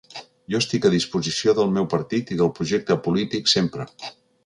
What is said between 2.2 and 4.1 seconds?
i del projecte polític sempre.